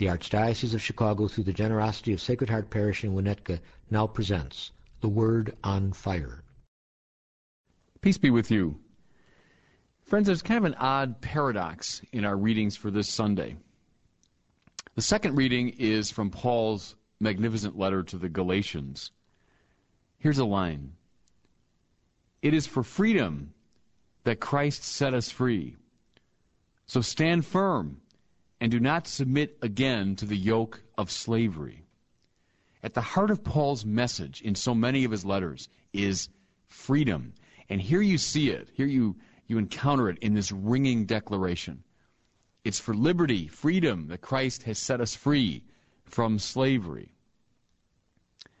[0.00, 3.60] The Archdiocese of Chicago, through the generosity of Sacred Heart Parish in Winnetka,
[3.90, 4.72] now presents
[5.02, 6.42] The Word on Fire.
[8.00, 8.80] Peace be with you.
[10.06, 13.58] Friends, there's kind of an odd paradox in our readings for this Sunday.
[14.94, 19.10] The second reading is from Paul's magnificent letter to the Galatians.
[20.16, 20.94] Here's a line
[22.40, 23.52] It is for freedom
[24.24, 25.76] that Christ set us free.
[26.86, 28.00] So stand firm
[28.60, 31.84] and do not submit again to the yoke of slavery.
[32.82, 36.28] At the heart of Paul's message in so many of his letters is
[36.66, 37.32] freedom.
[37.68, 38.68] And here you see it.
[38.74, 41.82] Here you, you encounter it in this ringing declaration.
[42.64, 45.64] It's for liberty, freedom, that Christ has set us free
[46.04, 47.12] from slavery.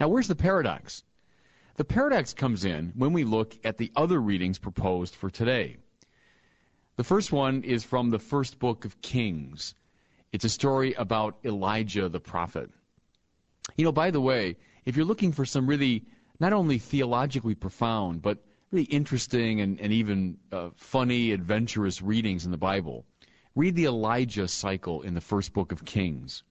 [0.00, 1.04] Now, where's the paradox?
[1.76, 5.76] The paradox comes in when we look at the other readings proposed for today.
[6.96, 9.74] The first one is from the first book of Kings.
[10.32, 12.70] It's a story about Elijah the prophet.
[13.76, 16.04] You know, by the way, if you're looking for some really
[16.40, 18.38] not only theologically profound, but
[18.70, 23.04] really interesting and, and even uh, funny, adventurous readings in the Bible,
[23.54, 26.42] read the Elijah cycle in the first book of Kings.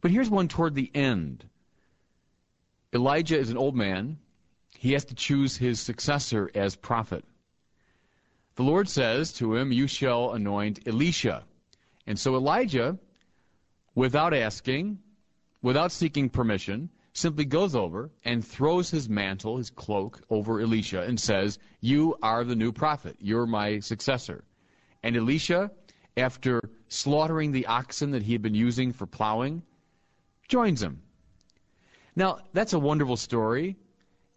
[0.00, 1.44] But here's one toward the end.
[2.92, 4.18] Elijah is an old man.
[4.76, 7.24] He has to choose his successor as prophet.
[8.56, 11.44] The Lord says to him, You shall anoint Elisha.
[12.06, 12.98] And so Elijah
[13.94, 14.98] without asking,
[15.62, 21.20] without seeking permission, simply goes over and throws his mantle, his cloak, over Elisha and
[21.20, 23.16] says, You are the new prophet.
[23.20, 24.44] You're my successor.
[25.02, 25.70] And Elisha,
[26.16, 29.62] after slaughtering the oxen that he had been using for plowing,
[30.48, 31.02] joins him.
[32.14, 33.76] Now, that's a wonderful story,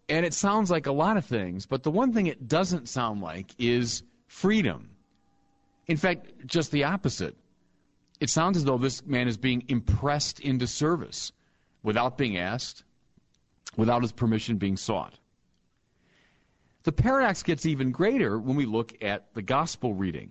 [0.08, 3.20] and it sounds like a lot of things, but the one thing it doesn't sound
[3.20, 4.88] like is freedom.
[5.86, 7.36] In fact, just the opposite
[8.20, 11.32] it sounds as though this man is being impressed into service
[11.82, 12.84] without being asked,
[13.76, 15.18] without his permission being sought.
[16.84, 20.30] The paradox gets even greater when we look at the gospel reading,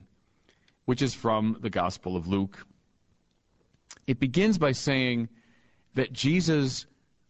[0.85, 2.65] which is from the Gospel of Luke.
[4.07, 5.29] It begins by saying
[5.95, 6.85] that Jesus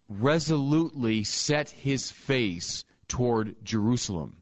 [0.10, 4.38] resolutely set his face toward Jerusalem.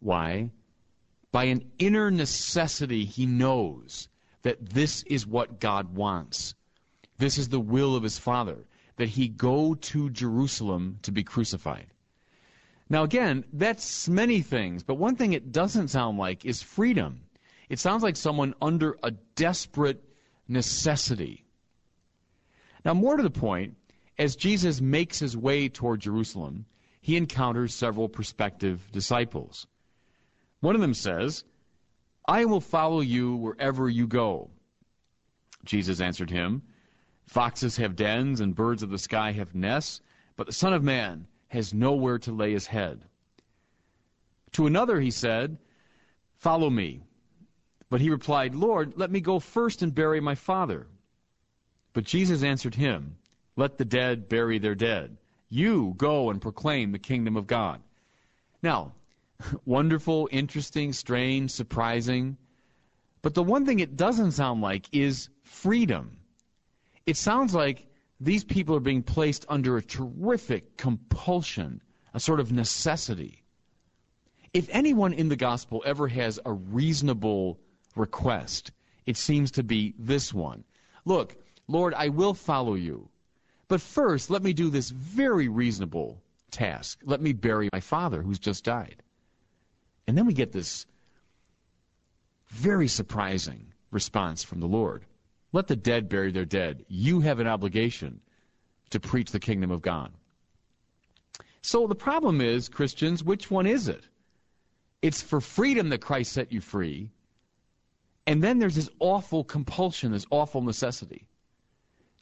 [0.00, 0.50] Why?
[1.32, 4.08] By an inner necessity, he knows
[4.42, 6.54] that this is what God wants.
[7.18, 8.66] This is the will of his Father,
[8.96, 11.86] that he go to Jerusalem to be crucified.
[12.88, 17.22] Now, again, that's many things, but one thing it doesn't sound like is freedom.
[17.68, 20.02] It sounds like someone under a desperate
[20.48, 21.44] necessity.
[22.84, 23.76] Now, more to the point,
[24.18, 26.66] as Jesus makes his way toward Jerusalem,
[27.00, 29.66] he encounters several prospective disciples.
[30.60, 31.44] One of them says,
[32.26, 34.50] I will follow you wherever you go.
[35.64, 36.62] Jesus answered him,
[37.26, 40.00] Foxes have dens, and birds of the sky have nests,
[40.36, 43.04] but the Son of Man has nowhere to lay his head.
[44.52, 45.58] To another he said,
[46.38, 47.02] Follow me.
[47.88, 50.86] But he replied, Lord, let me go first and bury my father.
[51.92, 53.16] But Jesus answered him,
[53.56, 55.16] Let the dead bury their dead.
[55.48, 57.82] You go and proclaim the kingdom of God.
[58.62, 58.92] Now,
[59.64, 62.36] wonderful, interesting, strange, surprising.
[63.22, 66.16] But the one thing it doesn't sound like is freedom.
[67.06, 67.86] It sounds like
[68.20, 71.80] these people are being placed under a terrific compulsion,
[72.14, 73.42] a sort of necessity.
[74.52, 77.58] If anyone in the gospel ever has a reasonable
[77.96, 78.72] request,
[79.06, 80.64] it seems to be this one.
[81.04, 81.36] Look,
[81.68, 83.08] Lord, I will follow you.
[83.68, 87.00] But first, let me do this very reasonable task.
[87.04, 89.02] Let me bury my father who's just died.
[90.06, 90.86] And then we get this
[92.48, 95.04] very surprising response from the Lord.
[95.52, 96.84] Let the dead bury their dead.
[96.88, 98.20] You have an obligation
[98.90, 100.12] to preach the kingdom of God.
[101.62, 104.04] So the problem is, Christians, which one is it?
[105.00, 107.10] It's for freedom that Christ set you free.
[108.26, 111.26] And then there's this awful compulsion, this awful necessity.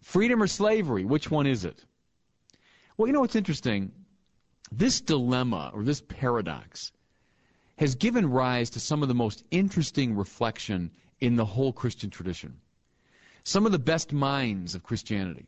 [0.02, 1.84] Freedom or slavery, which one is it?
[2.96, 3.92] Well, you know what's interesting?
[4.72, 6.92] This dilemma or this paradox
[7.80, 10.90] has given rise to some of the most interesting reflection
[11.20, 12.54] in the whole Christian tradition.
[13.44, 15.46] Some of the best minds of Christianity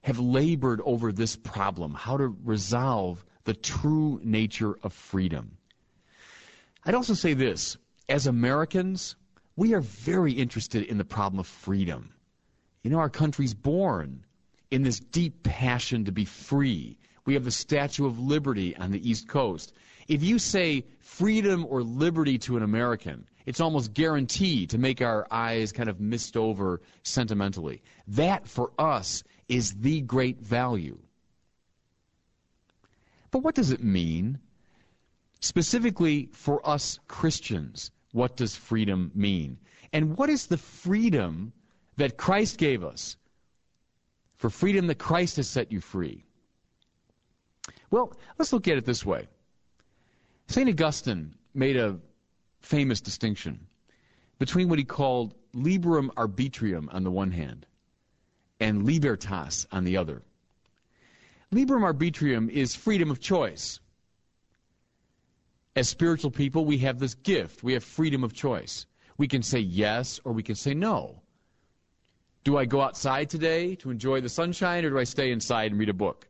[0.00, 5.58] have labored over this problem, how to resolve the true nature of freedom.
[6.86, 7.76] I'd also say this
[8.08, 9.16] as Americans,
[9.56, 12.10] we are very interested in the problem of freedom.
[12.82, 14.24] You know, our country's born
[14.70, 16.96] in this deep passion to be free.
[17.26, 19.74] We have the Statue of Liberty on the East Coast.
[20.08, 25.26] If you say freedom or liberty to an American, it's almost guaranteed to make our
[25.30, 27.82] eyes kind of mist over sentimentally.
[28.08, 30.98] That, for us, is the great value.
[33.30, 34.38] But what does it mean?
[35.40, 39.58] Specifically for us Christians, what does freedom mean?
[39.92, 41.52] And what is the freedom
[41.96, 43.16] that Christ gave us?
[44.36, 46.24] For freedom that Christ has set you free.
[47.90, 49.28] Well, let's look at it this way.
[50.46, 50.68] St.
[50.68, 51.98] Augustine made a
[52.60, 53.66] famous distinction
[54.38, 57.66] between what he called liberum arbitrium on the one hand
[58.60, 60.22] and libertas on the other.
[61.52, 63.80] Liberum arbitrium is freedom of choice.
[65.76, 67.62] As spiritual people, we have this gift.
[67.62, 68.86] We have freedom of choice.
[69.18, 71.20] We can say yes or we can say no.
[72.44, 75.80] Do I go outside today to enjoy the sunshine or do I stay inside and
[75.80, 76.28] read a book?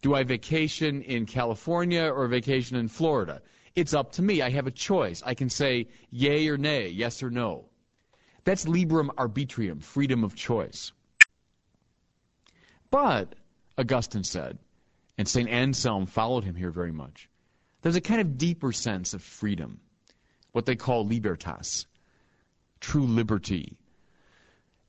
[0.00, 3.42] Do I vacation in California or vacation in Florida?
[3.76, 4.40] It's up to me.
[4.40, 5.22] I have a choice.
[5.24, 7.66] I can say yay or nay, yes or no.
[8.44, 10.92] That's liberum arbitrium, freedom of choice.
[12.90, 13.34] But,
[13.76, 14.58] Augustine said,
[15.18, 15.48] and St.
[15.48, 17.28] Anselm followed him here very much,
[17.82, 19.80] there's a kind of deeper sense of freedom,
[20.52, 21.86] what they call libertas,
[22.80, 23.76] true liberty.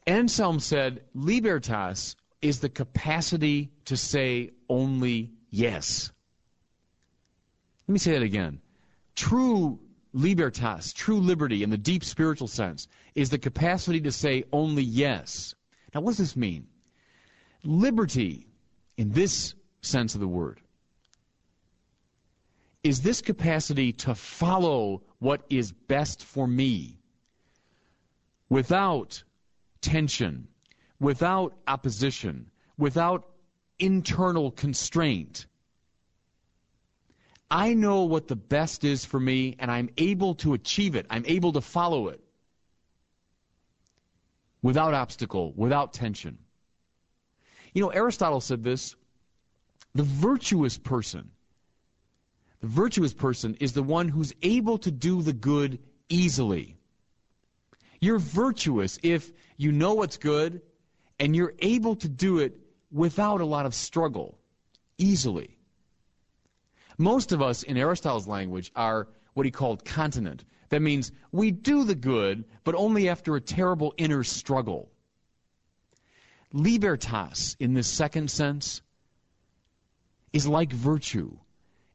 [0.05, 6.11] Anselm said, libertas is the capacity to say only yes.
[7.87, 8.61] Let me say that again.
[9.17, 9.79] True
[10.13, 15.55] libertas, true liberty in the deep spiritual sense, is the capacity to say only yes.
[15.93, 16.67] Now, what does this mean?
[17.63, 18.47] Liberty,
[18.95, 20.61] in this sense of the word,
[22.83, 26.99] is this capacity to follow what is best for me
[28.49, 29.23] without
[29.81, 30.47] tension,
[30.99, 33.27] without opposition, without
[33.79, 35.47] internal constraint.
[37.49, 41.05] I know what the best is for me, and I'm able to achieve it.
[41.09, 42.21] I'm able to follow it
[44.61, 46.37] without obstacle, without tension.
[47.73, 48.95] You know, Aristotle said this
[49.93, 51.31] the virtuous person,
[52.59, 55.79] the virtuous person is the one who's able to do the good
[56.09, 56.75] easily.
[58.01, 60.61] You're virtuous if you know what's good
[61.19, 62.57] and you're able to do it
[62.91, 64.37] without a lot of struggle,
[64.97, 65.56] easily.
[66.97, 70.43] Most of us, in Aristotle's language, are what he called continent.
[70.69, 74.91] That means we do the good, but only after a terrible inner struggle.
[76.53, 78.81] Libertas, in this second sense,
[80.33, 81.37] is like virtue.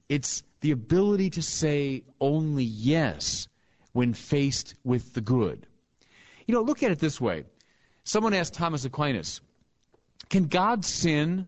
[0.08, 3.48] It's the ability to say only yes
[3.92, 5.66] when faced with the good.
[6.46, 7.44] You know, look at it this way.
[8.04, 9.40] Someone asked Thomas Aquinas,
[10.28, 11.46] Can God sin?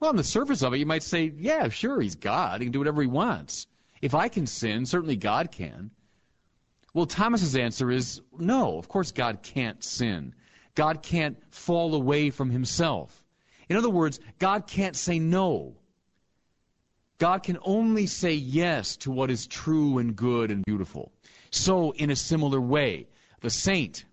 [0.00, 2.60] Well, on the surface of it, you might say, Yeah, sure, he's God.
[2.60, 3.66] He can do whatever he wants.
[4.00, 5.90] If I can sin, certainly God can.
[6.94, 10.34] Well, Thomas's answer is no, of course God can't sin.
[10.74, 13.22] God can't fall away from himself.
[13.68, 15.76] In other words, God can't say no.
[17.18, 21.12] God can only say yes to what is true and good and beautiful.
[21.50, 23.06] So, in a similar way,
[23.40, 24.04] the saint,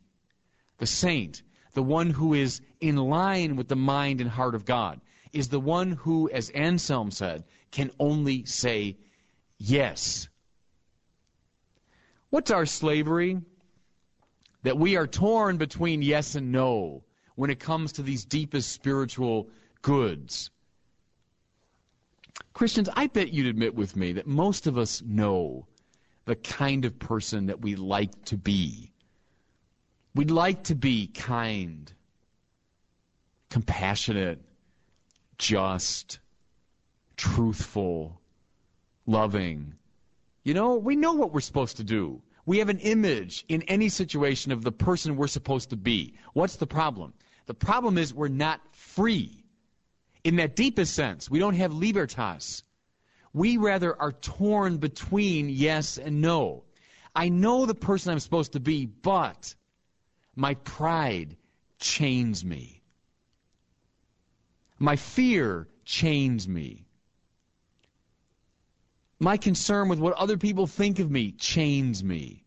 [0.78, 1.42] the saint,
[1.74, 5.00] the one who is in line with the mind and heart of God,
[5.34, 8.98] is the one who, as Anselm said, can only say
[9.58, 10.28] yes.
[12.30, 13.42] What's our slavery?
[14.64, 17.04] That we are torn between yes and no
[17.36, 19.48] when it comes to these deepest spiritual
[19.82, 20.50] goods.
[22.54, 25.68] Christians, I bet you'd admit with me that most of us know
[26.26, 28.92] the kind of person that we like to be.
[30.16, 31.92] We'd like to be kind,
[33.50, 34.42] compassionate,
[35.38, 36.20] just,
[37.16, 38.20] truthful,
[39.06, 39.74] loving.
[40.44, 42.22] You know, we know what we're supposed to do.
[42.46, 46.16] We have an image in any situation of the person we're supposed to be.
[46.34, 47.14] What's the problem?
[47.46, 49.44] The problem is we're not free.
[50.24, 52.64] In that deepest sense, we don't have libertas.
[53.34, 56.64] We rather are torn between yes and no.
[57.16, 59.54] I know the person I'm supposed to be, but
[60.36, 61.36] my pride
[61.80, 62.77] chains me.
[64.80, 66.86] My fear chains me.
[69.20, 72.44] My concern with what other people think of me chains me.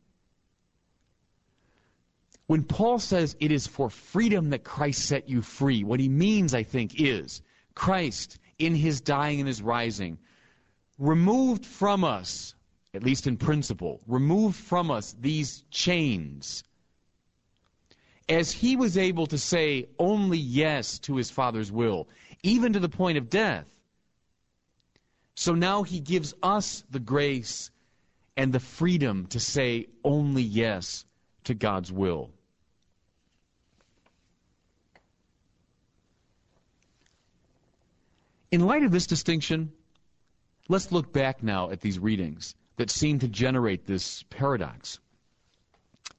[2.47, 6.55] When Paul says it is for freedom that Christ set you free, what he means,
[6.55, 7.43] I think, is
[7.75, 10.19] Christ, in his dying and his rising,
[10.99, 12.55] removed from us,
[12.93, 16.63] at least in principle, removed from us these chains.
[18.31, 22.09] As he was able to say only yes to his Father's will,
[22.45, 23.67] even to the point of death.
[25.35, 27.73] So now he gives us the grace
[28.37, 31.05] and the freedom to say only yes
[31.45, 32.31] to God's will.
[38.53, 39.73] In light of this distinction,
[40.69, 45.01] let's look back now at these readings that seem to generate this paradox.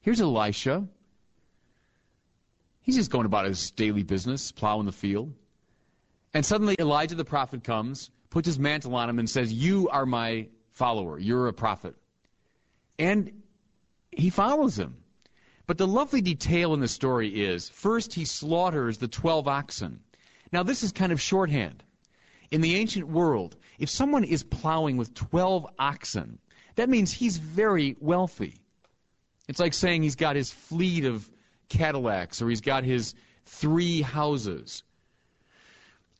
[0.02, 0.86] Here's Elisha.
[2.82, 5.32] He's just going about his daily business, plowing the field.
[6.34, 10.06] And suddenly Elijah the prophet comes, puts his mantle on him, and says, You are
[10.06, 11.18] my follower.
[11.18, 11.94] You're a prophet.
[12.98, 13.42] And
[14.10, 14.96] he follows him.
[15.66, 20.00] But the lovely detail in the story is first he slaughters the 12 oxen.
[20.52, 21.82] Now, this is kind of shorthand.
[22.50, 26.38] In the ancient world, if someone is plowing with 12 oxen,
[26.74, 28.56] that means he's very wealthy.
[29.48, 31.28] It's like saying he's got his fleet of
[31.72, 33.14] Cadillacs or he's got his
[33.46, 34.82] three houses.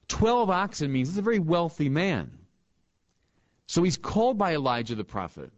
[0.09, 2.30] 12 oxen means he's a very wealthy man.
[3.66, 5.52] So he's called by Elijah the prophet.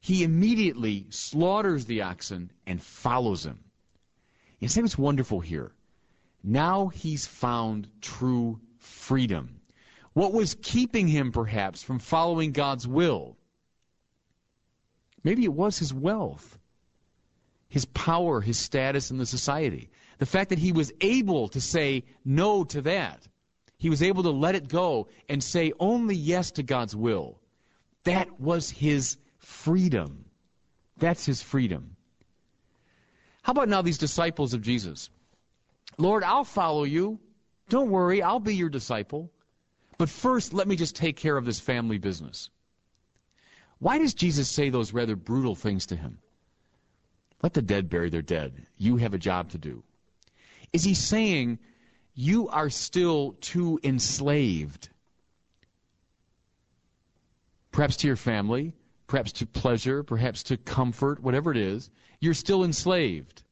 [0.00, 3.58] He immediately slaughters the oxen and follows him.
[4.60, 5.72] You see what's wonderful here?
[6.44, 9.60] Now he's found true freedom.
[10.12, 13.36] What was keeping him, perhaps, from following God's will?
[15.24, 16.58] Maybe it was his wealth,
[17.68, 19.90] his power, his status in the society.
[20.18, 23.26] The fact that he was able to say no to that.
[23.78, 27.38] He was able to let it go and say only yes to God's will.
[28.04, 30.24] That was his freedom.
[30.96, 31.96] That's his freedom.
[33.42, 35.10] How about now these disciples of Jesus?
[35.98, 37.18] Lord, I'll follow you.
[37.68, 39.30] Don't worry, I'll be your disciple.
[39.98, 42.50] But first, let me just take care of this family business.
[43.78, 46.18] Why does Jesus say those rather brutal things to him?
[47.42, 48.66] Let the dead bury their dead.
[48.78, 49.82] You have a job to do.
[50.72, 51.58] Is he saying
[52.14, 54.88] you are still too enslaved?
[57.72, 58.72] Perhaps to your family,
[59.06, 61.90] perhaps to pleasure, perhaps to comfort, whatever it is.
[62.20, 63.42] You're still enslaved.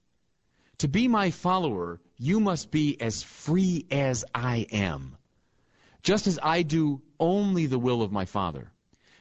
[0.78, 5.16] To be my follower, you must be as free as I am
[6.04, 8.70] just as I do only the will of my Father.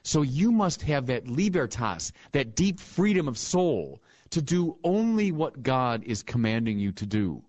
[0.04, 5.64] So you must have that libertas, that deep freedom of soul, to do only what
[5.64, 7.44] God is commanding you to do.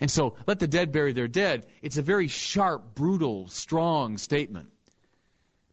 [0.00, 1.66] And so, let the dead bury their dead.
[1.80, 4.72] It's a very sharp, brutal, strong statement.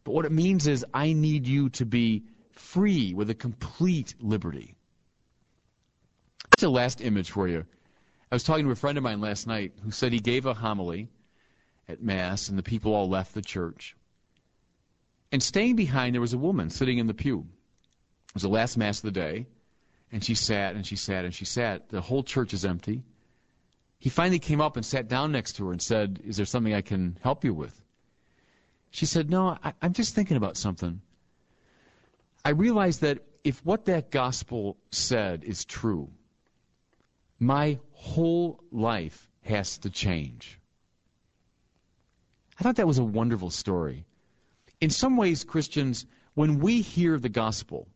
[0.04, 4.76] But what it means is, I need you to be free with a complete liberty.
[6.50, 7.66] That's a last image for you.
[8.30, 10.54] I was talking to a friend of mine last night who said he gave a
[10.54, 11.08] homily
[11.88, 13.96] at Mass, and the people all left the church.
[15.32, 17.40] And staying behind, there was a woman sitting in the pew.
[18.28, 19.46] It was the last Mass of the day,
[20.12, 21.88] and she sat and she sat and she sat.
[21.88, 23.02] The whole church is empty.
[23.98, 26.74] He finally came up and sat down next to her and said, Is there something
[26.74, 27.80] I can help you with?
[28.90, 31.00] She said, No, I, I'm just thinking about something.
[32.44, 36.10] I realized that if what that gospel said is true,
[37.38, 40.58] my whole life has to change.
[42.58, 44.04] I thought that was a wonderful story.
[44.82, 47.86] In some ways, Christians, when we hear the gospel,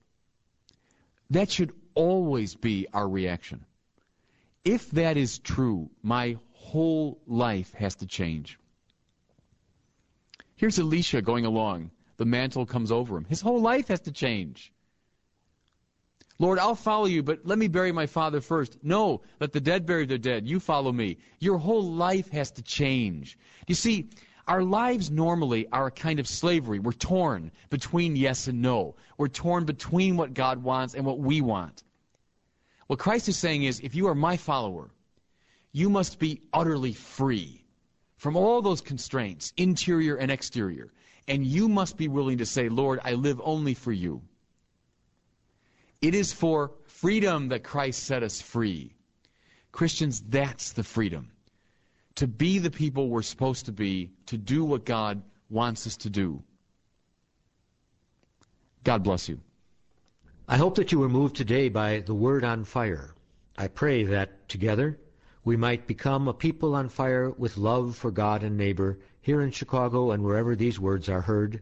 [1.31, 3.65] that should always be our reaction.
[4.65, 8.57] If that is true, my whole life has to change.
[10.55, 11.91] Here's Elisha going along.
[12.19, 13.25] The mantle comes over him.
[13.25, 14.73] His whole life has to change.
[16.39, 18.79] Lord, I'll follow you, but let me bury my father first.
[18.85, 20.47] No, let the dead bury their dead.
[20.47, 21.17] You follow me.
[21.41, 23.37] Your whole life has to change.
[23.67, 24.11] You see,
[24.49, 26.79] our lives normally are a kind of slavery.
[26.79, 28.95] We're torn between yes and no.
[29.19, 31.83] We're torn between what God wants and what we want.
[32.87, 34.91] What Christ is saying is if you are my follower,
[35.73, 37.65] you must be utterly free
[38.17, 40.93] from all those constraints, interior and exterior.
[41.29, 44.23] And you must be willing to say, Lord, I live only for you.
[46.01, 48.93] It is for freedom that Christ set us free.
[49.73, 51.33] Christians, that's the freedom
[52.17, 56.11] to be the people we're supposed to be, to do what God wants us to
[56.11, 56.43] do.
[58.85, 59.41] God bless you.
[60.49, 63.15] I hope that you were moved today by the word on fire.
[63.59, 64.99] I pray that together
[65.45, 69.51] we might become a people on fire with love for God and neighbor here in
[69.51, 71.61] Chicago and wherever these words are heard.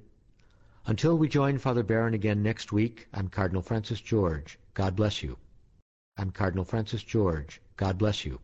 [0.86, 4.58] Until we join Father Barron again next week, I'm Cardinal Francis George.
[4.74, 5.36] God bless you.
[6.16, 7.60] I'm Cardinal Francis George.
[7.76, 8.38] God bless you.